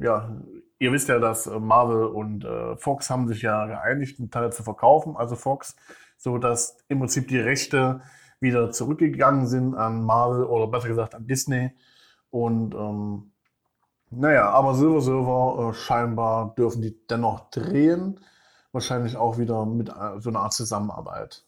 ja, 0.01 0.35
ihr 0.79 0.91
wisst 0.91 1.09
ja, 1.09 1.19
dass 1.19 1.47
äh, 1.47 1.59
Marvel 1.59 2.05
und 2.05 2.45
äh, 2.45 2.77
Fox 2.77 3.09
haben 3.09 3.27
sich 3.27 3.41
ja 3.41 3.65
geeinigt, 3.65 4.19
einen 4.19 4.31
Teil 4.31 4.51
zu 4.51 4.63
verkaufen, 4.63 5.15
also 5.17 5.35
Fox, 5.35 5.75
so 6.17 6.37
dass 6.37 6.77
im 6.87 6.99
Prinzip 6.99 7.27
die 7.27 7.39
Rechte 7.39 8.01
wieder 8.39 8.71
zurückgegangen 8.71 9.47
sind 9.47 9.75
an 9.75 10.03
Marvel 10.03 10.43
oder 10.45 10.67
besser 10.67 10.87
gesagt 10.89 11.15
an 11.15 11.27
Disney. 11.27 11.71
Und 12.29 12.73
ähm, 12.75 13.31
naja, 14.09 14.49
aber 14.49 14.75
Silver 14.75 15.01
Silver 15.01 15.69
äh, 15.69 15.73
scheinbar 15.73 16.53
dürfen 16.57 16.81
die 16.81 16.95
dennoch 17.07 17.49
drehen. 17.49 18.19
Wahrscheinlich 18.75 19.15
auch 19.15 19.37
wieder 19.37 19.65
mit 19.65 19.87
äh, 19.87 20.19
so 20.19 20.29
einer 20.29 20.41
Art 20.41 20.51
Zusammenarbeit. 20.51 21.45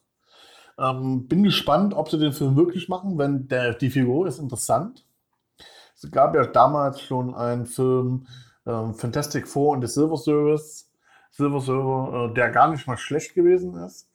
Ähm, 0.80 1.28
bin 1.28 1.44
gespannt, 1.44 1.94
ob 1.94 2.10
sie 2.10 2.18
den 2.18 2.32
Film 2.32 2.56
wirklich 2.56 2.88
machen, 2.88 3.18
wenn 3.18 3.50
der, 3.50 3.74
die 3.74 3.90
Figur 3.90 4.28
ist 4.28 4.40
interessant. 4.40 5.06
Es 5.94 6.10
gab 6.10 6.36
ja 6.36 6.46
damals 6.46 7.02
schon 7.02 7.36
einen 7.36 7.66
Film 7.66 8.28
ähm, 8.66 8.94
Fantastic 8.94 9.46
Four 9.46 9.74
und 9.74 9.86
the 9.86 9.94
Silver 9.94 10.16
Service, 10.16 10.90
Silver 11.32 11.60
Server, 11.60 12.30
äh, 12.30 12.34
der 12.34 12.50
gar 12.52 12.72
nicht 12.72 12.88
mal 12.88 12.96
schlecht 12.96 13.36
gewesen 13.36 13.76
ist. 13.76 14.10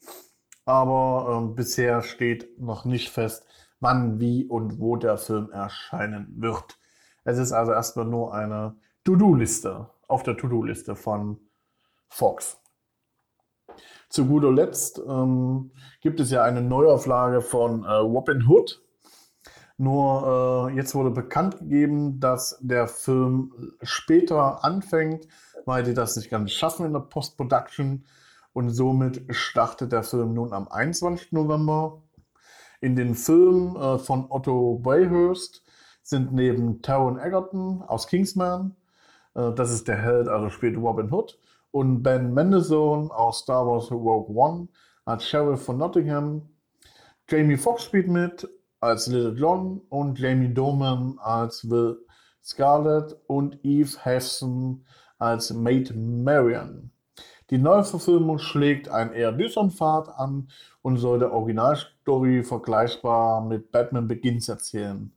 Aber 0.64 1.36
ähm, 1.36 1.54
bisher 1.54 2.00
steht 2.00 2.58
noch 2.58 2.86
nicht 2.86 3.10
fest, 3.10 3.44
wann, 3.78 4.20
wie 4.20 4.46
und 4.46 4.80
wo 4.80 4.96
der 4.96 5.18
Film 5.18 5.50
erscheinen 5.50 6.32
wird. 6.38 6.78
Es 7.24 7.36
ist 7.36 7.52
also 7.52 7.72
erstmal 7.72 8.06
nur 8.06 8.32
eine 8.32 8.74
To-Do-Liste 9.04 9.90
auf 10.08 10.22
der 10.22 10.38
To-Do-Liste 10.38 10.96
von 10.96 11.38
Fox. 12.08 12.61
Zu 14.12 14.26
guter 14.26 14.52
Letzt 14.52 15.00
ähm, 15.08 15.72
gibt 16.00 16.20
es 16.20 16.30
ja 16.30 16.44
eine 16.44 16.62
Neuauflage 16.62 17.40
von 17.40 17.84
äh, 17.84 17.92
Robin 17.92 18.46
Hood 18.46 18.82
nur 19.82 20.68
äh, 20.70 20.76
jetzt 20.76 20.94
wurde 20.94 21.10
bekannt 21.10 21.58
gegeben, 21.58 22.20
dass 22.20 22.56
der 22.60 22.86
Film 22.86 23.52
später 23.82 24.64
anfängt, 24.64 25.26
weil 25.64 25.82
die 25.82 25.92
das 25.92 26.14
nicht 26.14 26.30
ganz 26.30 26.52
schaffen 26.52 26.86
in 26.86 26.92
der 26.92 27.00
Post-Production. 27.00 28.04
Und 28.52 28.70
somit 28.70 29.24
startet 29.34 29.90
der 29.90 30.04
Film 30.04 30.34
nun 30.34 30.52
am 30.52 30.68
21. 30.68 31.32
November. 31.32 32.00
In 32.80 32.94
den 32.94 33.16
Film 33.16 33.76
äh, 33.76 33.98
von 33.98 34.26
Otto 34.28 34.78
Bayhurst 34.78 35.64
sind 36.04 36.32
neben 36.32 36.80
Taron 36.80 37.18
Egerton 37.18 37.82
aus 37.82 38.06
Kingsman, 38.06 38.76
äh, 39.34 39.52
das 39.52 39.72
ist 39.72 39.88
der 39.88 39.96
Held, 39.96 40.28
also 40.28 40.48
spielt 40.48 40.76
Robin 40.76 41.10
Hood, 41.12 41.40
und 41.72 42.02
Ben 42.02 42.32
Mendelsohn 42.32 43.10
aus 43.10 43.40
Star 43.40 43.66
Wars 43.66 43.90
Rogue 43.90 44.32
One 44.34 44.68
als 45.04 45.26
Sheriff 45.26 45.64
von 45.64 45.78
Nottingham. 45.78 46.48
Jamie 47.28 47.56
Foxx 47.56 47.84
spielt 47.84 48.08
mit 48.08 48.48
als 48.80 49.08
Little 49.08 49.34
John 49.34 49.80
und 49.88 50.18
Jamie 50.18 50.54
Doman 50.54 51.18
als 51.18 51.68
Will 51.68 51.98
Scarlett 52.42 53.16
und 53.26 53.58
Eve 53.64 53.96
Hesson 54.02 54.84
als 55.18 55.52
Maid 55.52 55.94
Marian. 55.96 56.90
Die 57.50 57.58
Neuverfilmung 57.58 58.38
schlägt 58.38 58.88
einen 58.88 59.12
eher 59.12 59.32
düsteren 59.32 59.70
Pfad 59.70 60.08
an 60.08 60.48
und 60.80 60.96
soll 60.96 61.18
der 61.18 61.32
Originalstory 61.32 62.42
vergleichbar 62.42 63.44
mit 63.44 63.70
Batman 63.70 64.08
Begins 64.08 64.48
erzählen. 64.48 65.12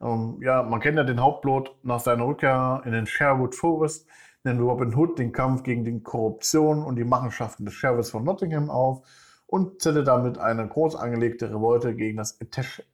Ähm, 0.00 0.38
ja, 0.42 0.62
man 0.62 0.80
kennt 0.80 0.96
ja 0.96 1.04
den 1.04 1.20
Hauptplot 1.20 1.76
nach 1.82 2.00
seiner 2.00 2.26
Rückkehr 2.26 2.82
in 2.84 2.92
den 2.92 3.06
Sherwood 3.06 3.54
Forest, 3.54 4.06
nimmt 4.44 4.60
Robin 4.60 4.94
Hood 4.94 5.18
den 5.18 5.32
Kampf 5.32 5.62
gegen 5.62 5.84
die 5.84 6.00
Korruption 6.02 6.82
und 6.82 6.96
die 6.96 7.04
Machenschaften 7.04 7.64
des 7.64 7.74
Sheriffs 7.74 8.10
von 8.10 8.24
Nottingham 8.24 8.70
auf 8.70 9.02
und 9.46 9.82
zählte 9.82 10.04
damit 10.04 10.38
eine 10.38 10.66
groß 10.68 10.96
angelegte 10.96 11.50
Revolte 11.50 11.94
gegen 11.94 12.16
das 12.16 12.38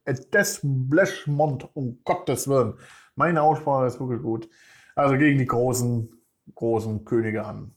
Etablissement, 0.05 1.69
um 1.75 1.99
Gottes 2.03 2.47
Willen. 2.47 2.73
Meine 3.15 3.41
Aussprache 3.43 3.85
ist 3.87 3.99
wirklich 3.99 4.21
gut. 4.21 4.49
Also 4.95 5.15
gegen 5.17 5.37
die 5.37 5.45
großen, 5.45 6.09
großen 6.55 7.05
Könige 7.05 7.45
an. 7.45 7.73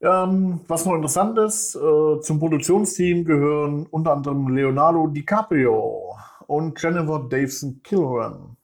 Ähm, 0.00 0.60
was 0.68 0.84
noch 0.84 0.94
interessant 0.94 1.38
ist, 1.38 1.74
äh, 1.74 2.20
zum 2.20 2.38
Produktionsteam 2.38 3.24
gehören 3.24 3.86
unter 3.86 4.12
anderem 4.12 4.48
Leonardo 4.48 5.06
DiCaprio 5.06 6.14
und 6.46 6.80
Jennifer 6.80 7.20
Daveson 7.20 7.80
Kilran. 7.82 8.56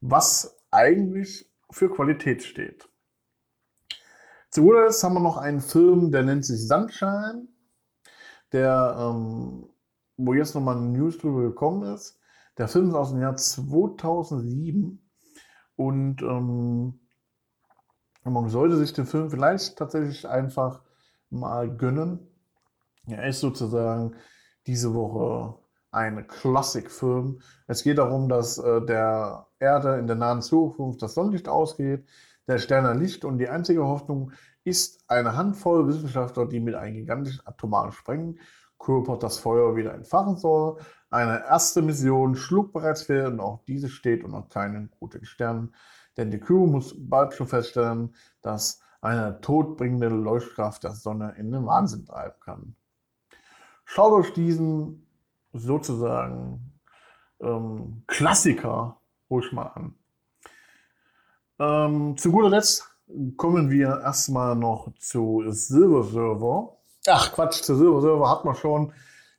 Was 0.00 0.56
eigentlich 0.70 1.45
für 1.70 1.90
Qualität 1.90 2.42
steht. 2.42 2.88
Zu 4.50 4.62
guter 4.62 4.84
Letzt 4.84 5.02
haben 5.02 5.14
wir 5.14 5.20
noch 5.20 5.36
einen 5.36 5.60
Film, 5.60 6.10
der 6.10 6.22
nennt 6.22 6.44
sich 6.44 6.66
Sunshine, 6.66 7.48
der, 8.52 8.96
ähm, 8.98 9.68
wo 10.16 10.32
jetzt 10.32 10.54
nochmal 10.54 10.76
eine 10.76 10.86
News 10.86 11.18
drüber 11.18 11.42
gekommen 11.42 11.94
ist. 11.94 12.18
Der 12.56 12.68
Film 12.68 12.88
ist 12.88 12.94
aus 12.94 13.10
dem 13.10 13.20
Jahr 13.20 13.36
2007 13.36 15.06
und 15.76 16.22
ähm, 16.22 17.00
man 18.24 18.48
sollte 18.48 18.76
sich 18.76 18.92
den 18.92 19.06
Film 19.06 19.30
vielleicht 19.30 19.76
tatsächlich 19.76 20.26
einfach 20.26 20.82
mal 21.28 21.68
gönnen. 21.76 22.26
Er 23.06 23.28
ist 23.28 23.40
sozusagen 23.40 24.16
diese 24.66 24.94
Woche 24.94 25.58
ein 25.96 26.26
Klassikfilm. 26.28 27.40
Es 27.66 27.82
geht 27.82 27.98
darum, 27.98 28.28
dass 28.28 28.58
äh, 28.58 28.84
der 28.84 29.46
Erde 29.58 29.98
in 29.98 30.06
der 30.06 30.16
nahen 30.16 30.42
Zukunft 30.42 31.02
das 31.02 31.14
Sonnenlicht 31.14 31.48
ausgeht 31.48 32.06
der 32.46 32.58
Sterne 32.58 32.94
Licht 32.94 33.24
und 33.24 33.38
die 33.38 33.48
einzige 33.48 33.84
Hoffnung 33.84 34.32
ist 34.64 35.04
eine 35.08 35.36
Handvoll 35.36 35.86
Wissenschaftler, 35.88 36.46
die 36.46 36.60
mit 36.60 36.74
einem 36.74 36.94
gigantischen 36.94 37.46
atomaren 37.46 37.92
Sprengkörper 37.92 39.16
das 39.18 39.38
Feuer 39.38 39.76
wieder 39.76 39.94
entfachen 39.94 40.36
soll. 40.36 40.78
Eine 41.10 41.44
erste 41.44 41.82
Mission 41.82 42.36
schlug 42.36 42.72
bereits 42.72 43.02
fehl 43.02 43.26
und 43.26 43.40
auch 43.40 43.64
diese 43.64 43.88
steht 43.88 44.24
unter 44.24 44.42
keinen 44.42 44.90
guten 44.98 45.24
Sternen, 45.24 45.74
denn 46.16 46.30
die 46.30 46.40
Crew 46.40 46.66
muss 46.66 46.94
bald 46.96 47.34
schon 47.34 47.48
feststellen, 47.48 48.14
dass 48.42 48.80
eine 49.00 49.40
todbringende 49.40 50.08
Leuchtkraft 50.08 50.84
der 50.84 50.92
Sonne 50.92 51.34
in 51.36 51.52
den 51.52 51.66
Wahnsinn 51.66 52.06
treiben 52.06 52.40
kann. 52.40 52.76
Schaut 53.84 54.12
euch 54.12 54.32
diesen 54.32 55.05
sozusagen 55.58 56.72
ähm, 57.40 58.02
Klassiker 58.06 59.00
ruhig 59.30 59.52
mal 59.52 59.66
an. 59.66 59.94
Ähm, 61.58 62.16
zu 62.16 62.30
guter 62.30 62.50
Letzt 62.50 62.88
kommen 63.36 63.70
wir 63.70 64.00
erstmal 64.00 64.56
noch 64.56 64.92
zu 64.98 65.44
Silver 65.48 66.04
Server. 66.04 66.76
Ach 67.08 67.32
Quatsch, 67.32 67.62
zu 67.62 67.76
Silver 67.76 68.00
Server 68.00 68.30
hat 68.30 68.44
man 68.44 68.54
schon. 68.54 68.92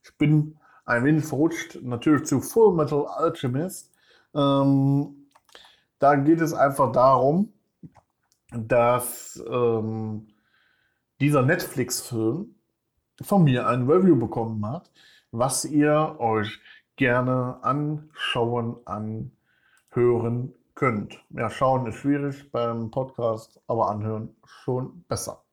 Ich 0.04 0.18
bin 0.18 0.58
ein 0.86 1.04
wenig 1.04 1.26
verrutscht. 1.26 1.80
Natürlich 1.82 2.26
zu 2.26 2.42
Full 2.42 2.74
Metal 2.74 3.06
Alchemist. 3.06 3.92
Ähm, 4.34 5.28
da 6.00 6.16
geht 6.16 6.42
es 6.42 6.54
einfach 6.54 6.92
darum, 6.92 7.54
dass 8.52 9.44
ähm, 9.50 10.28
dieser 11.20 11.42
Netflix-Film 11.42 12.56
von 13.22 13.44
mir 13.44 13.68
ein 13.68 13.90
Review 13.90 14.16
bekommen 14.16 14.66
hat, 14.66 14.92
was 15.38 15.65
ihr 15.65 16.15
euch 16.20 16.60
gerne 16.96 17.60
anschauen, 17.62 18.77
anhören 18.86 20.53
könnt. 20.74 21.20
Ja, 21.29 21.50
schauen 21.50 21.86
ist 21.88 21.96
schwierig 21.96 22.51
beim 22.51 22.91
Podcast, 22.91 23.60
aber 23.67 23.89
anhören 23.89 24.36
schon 24.46 25.03
besser. 25.08 25.44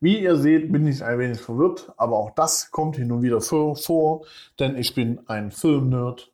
Wie 0.00 0.20
ihr 0.20 0.36
seht, 0.36 0.70
bin 0.70 0.86
ich 0.86 1.02
ein 1.02 1.18
wenig 1.18 1.40
verwirrt, 1.40 1.92
aber 1.96 2.16
auch 2.16 2.30
das 2.30 2.70
kommt 2.70 2.96
hin 2.96 3.10
und 3.10 3.22
wieder 3.22 3.40
vor, 3.40 4.24
denn 4.58 4.76
ich 4.76 4.94
bin 4.94 5.20
ein 5.28 5.50
Filmnerd 5.50 6.32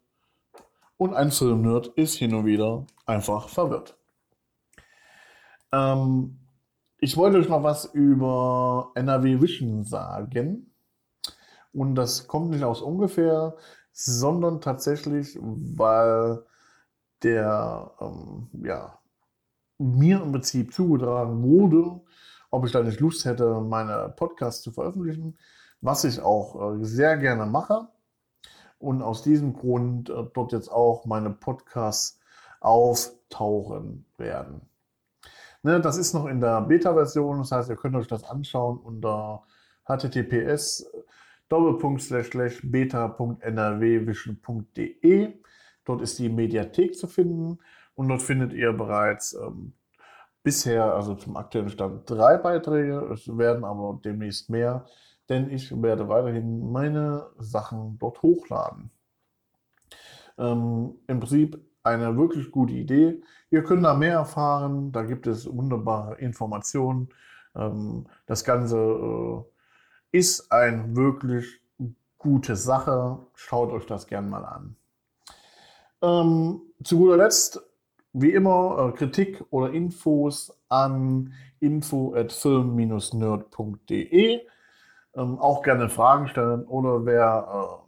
und 0.96 1.14
ein 1.14 1.30
Filmnerd 1.30 1.88
ist 1.88 2.16
hin 2.16 2.34
und 2.34 2.46
wieder 2.46 2.84
einfach 3.06 3.48
verwirrt. 3.48 3.96
Ähm, 5.72 6.38
ich 6.98 7.16
wollte 7.16 7.38
euch 7.38 7.48
noch 7.48 7.62
was 7.62 7.86
über 7.86 8.90
NRW 8.94 9.40
Vision 9.40 9.84
sagen 9.84 10.73
und 11.74 11.94
das 11.96 12.26
kommt 12.28 12.50
nicht 12.50 12.64
aus 12.64 12.80
ungefähr, 12.80 13.56
sondern 13.92 14.60
tatsächlich, 14.60 15.38
weil 15.40 16.44
der 17.22 17.90
ähm, 18.00 18.48
ja, 18.64 18.98
mir 19.78 20.22
im 20.22 20.32
Prinzip 20.32 20.72
zugetragen 20.72 21.42
wurde, 21.42 22.00
ob 22.50 22.64
ich 22.64 22.72
da 22.72 22.82
nicht 22.82 23.00
Lust 23.00 23.24
hätte, 23.24 23.60
meine 23.60 24.12
Podcasts 24.16 24.62
zu 24.62 24.70
veröffentlichen, 24.70 25.36
was 25.80 26.04
ich 26.04 26.20
auch 26.20 26.74
äh, 26.74 26.84
sehr 26.84 27.16
gerne 27.16 27.46
mache. 27.46 27.88
Und 28.78 29.02
aus 29.02 29.22
diesem 29.22 29.54
Grund 29.54 30.10
äh, 30.10 30.24
dort 30.34 30.52
jetzt 30.52 30.70
auch 30.70 31.06
meine 31.06 31.30
Podcasts 31.30 32.20
auftauchen 32.60 34.06
werden. 34.16 34.62
Ne, 35.62 35.80
das 35.80 35.96
ist 35.96 36.12
noch 36.12 36.26
in 36.26 36.40
der 36.40 36.60
Beta-Version, 36.60 37.38
das 37.38 37.50
heißt, 37.50 37.70
ihr 37.70 37.76
könnt 37.76 37.96
euch 37.96 38.06
das 38.06 38.24
anschauen 38.24 38.78
unter 38.78 39.44
https 39.86 40.86
beta.nrwvision.de 42.62 45.34
Dort 45.84 46.00
ist 46.00 46.18
die 46.18 46.28
Mediathek 46.28 46.96
zu 46.96 47.06
finden 47.06 47.58
und 47.94 48.08
dort 48.08 48.22
findet 48.22 48.52
ihr 48.52 48.72
bereits 48.72 49.34
ähm, 49.34 49.74
bisher, 50.42 50.94
also 50.94 51.14
zum 51.14 51.36
aktuellen 51.36 51.68
Stand, 51.68 52.08
drei 52.08 52.38
Beiträge. 52.38 53.10
Es 53.12 53.36
werden 53.36 53.64
aber 53.64 54.00
demnächst 54.04 54.50
mehr, 54.50 54.86
denn 55.28 55.50
ich 55.50 55.70
werde 55.82 56.08
weiterhin 56.08 56.72
meine 56.72 57.26
Sachen 57.38 57.98
dort 57.98 58.22
hochladen. 58.22 58.90
Ähm, 60.38 60.94
Im 61.06 61.20
Prinzip 61.20 61.62
eine 61.82 62.16
wirklich 62.16 62.50
gute 62.50 62.72
Idee. 62.72 63.22
Ihr 63.50 63.62
könnt 63.62 63.84
da 63.84 63.94
mehr 63.94 64.14
erfahren, 64.14 64.90
da 64.90 65.02
gibt 65.02 65.26
es 65.26 65.46
wunderbare 65.46 66.16
Informationen. 66.16 67.10
Ähm, 67.54 68.06
das 68.26 68.42
Ganze 68.42 68.78
äh, 68.78 69.53
ist 70.14 70.50
eine 70.52 70.94
wirklich 70.94 71.60
gute 72.18 72.54
Sache. 72.54 73.18
Schaut 73.34 73.72
euch 73.72 73.86
das 73.86 74.06
gerne 74.06 74.28
mal 74.28 74.44
an. 74.44 74.76
Ähm, 76.00 76.60
zu 76.84 76.98
guter 76.98 77.16
Letzt, 77.16 77.60
wie 78.12 78.30
immer, 78.30 78.92
äh, 78.94 78.96
Kritik 78.96 79.42
oder 79.50 79.72
Infos 79.72 80.56
an 80.68 81.32
info@film-nerd.de. 81.58 84.40
Ähm, 85.16 85.38
auch 85.38 85.62
gerne 85.62 85.88
Fragen 85.88 86.26
stellen 86.28 86.64
oder 86.64 87.04
wer 87.04 87.82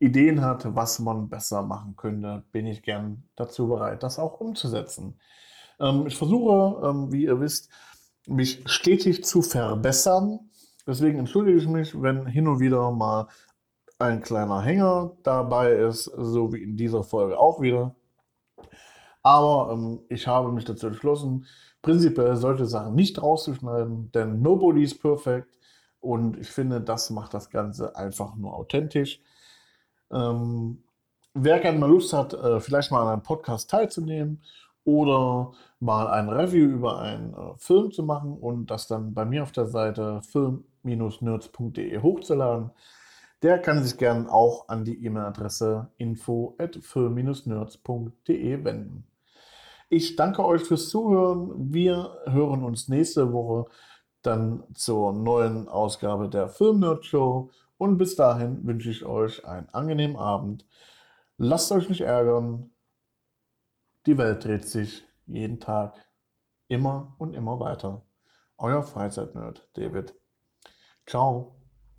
äh, 0.00 0.04
Ideen 0.04 0.42
hat, 0.42 0.74
was 0.74 0.98
man 0.98 1.30
besser 1.30 1.62
machen 1.62 1.96
könnte, 1.96 2.44
bin 2.52 2.66
ich 2.66 2.82
gern 2.82 3.22
dazu 3.36 3.68
bereit, 3.68 4.02
das 4.02 4.18
auch 4.18 4.38
umzusetzen. 4.40 5.18
Ähm, 5.78 6.06
ich 6.06 6.16
versuche, 6.16 6.86
ähm, 6.86 7.10
wie 7.10 7.24
ihr 7.24 7.40
wisst, 7.40 7.70
mich 8.26 8.62
stetig 8.66 9.24
zu 9.24 9.40
verbessern. 9.40 10.50
Deswegen 10.86 11.18
entschuldige 11.18 11.58
ich 11.58 11.68
mich, 11.68 12.00
wenn 12.00 12.26
hin 12.26 12.48
und 12.48 12.60
wieder 12.60 12.90
mal 12.90 13.28
ein 13.98 14.22
kleiner 14.22 14.62
Hänger 14.62 15.12
dabei 15.22 15.72
ist, 15.72 16.04
so 16.04 16.52
wie 16.52 16.62
in 16.62 16.76
dieser 16.76 17.02
Folge 17.04 17.38
auch 17.38 17.60
wieder. 17.60 17.94
Aber 19.22 19.72
ähm, 19.72 20.00
ich 20.08 20.26
habe 20.26 20.50
mich 20.52 20.64
dazu 20.64 20.86
entschlossen, 20.86 21.46
prinzipiell 21.82 22.36
solche 22.36 22.66
Sachen 22.66 22.94
nicht 22.94 23.20
rauszuschneiden, 23.22 24.10
denn 24.12 24.40
nobody 24.42 24.82
is 24.82 24.98
perfect 24.98 25.48
und 26.00 26.38
ich 26.38 26.48
finde, 26.48 26.80
das 26.80 27.10
macht 27.10 27.34
das 27.34 27.50
Ganze 27.50 27.94
einfach 27.96 28.34
nur 28.36 28.54
authentisch. 28.54 29.20
Ähm, 30.10 30.82
wer 31.34 31.60
gerne 31.60 31.78
mal 31.78 31.90
Lust 31.90 32.12
hat, 32.12 32.32
äh, 32.34 32.60
vielleicht 32.60 32.90
mal 32.90 33.02
an 33.02 33.08
einem 33.08 33.22
Podcast 33.22 33.70
teilzunehmen 33.70 34.42
oder 34.84 35.52
mal 35.78 36.08
ein 36.08 36.28
Review 36.28 36.66
über 36.70 36.98
einen 37.00 37.34
äh, 37.34 37.54
Film 37.58 37.92
zu 37.92 38.02
machen 38.02 38.36
und 38.38 38.70
das 38.70 38.86
dann 38.86 39.14
bei 39.14 39.24
mir 39.24 39.42
auf 39.42 39.52
der 39.52 39.66
Seite 39.66 40.22
film-nerds.de 40.82 42.02
hochzuladen, 42.02 42.72
der 43.42 43.58
kann 43.58 43.82
sich 43.82 43.96
gern 43.96 44.28
auch 44.28 44.68
an 44.68 44.84
die 44.84 45.02
E-Mail-Adresse 45.04 45.90
info@film-nerds.de 45.96 48.64
wenden. 48.64 49.06
Ich 49.88 50.14
danke 50.14 50.44
euch 50.44 50.62
fürs 50.62 50.88
Zuhören. 50.88 51.72
Wir 51.72 52.16
hören 52.26 52.62
uns 52.62 52.86
nächste 52.88 53.32
Woche 53.32 53.64
dann 54.22 54.62
zur 54.74 55.12
neuen 55.12 55.68
Ausgabe 55.68 56.28
der 56.28 56.48
Film 56.48 56.78
Nerd 56.80 57.06
Show 57.06 57.50
und 57.78 57.96
bis 57.96 58.14
dahin 58.14 58.66
wünsche 58.66 58.90
ich 58.90 59.06
euch 59.06 59.46
einen 59.46 59.70
angenehmen 59.70 60.16
Abend. 60.16 60.66
Lasst 61.38 61.72
euch 61.72 61.88
nicht 61.88 62.02
ärgern. 62.02 62.70
Die 64.06 64.18
Welt 64.18 64.44
dreht 64.44 64.68
sich 64.68 65.04
jeden 65.26 65.60
Tag 65.60 65.94
immer 66.68 67.14
und 67.18 67.34
immer 67.34 67.58
weiter. 67.58 68.02
Euer 68.58 68.82
Freizeitnerd 68.82 69.66
David. 69.72 70.19
招 71.10 71.44